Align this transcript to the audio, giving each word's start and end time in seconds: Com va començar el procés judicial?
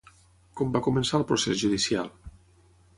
Com 0.61 0.71
va 0.77 0.81
començar 0.89 1.19
el 1.21 1.27
procés 1.33 1.63
judicial? 1.67 2.13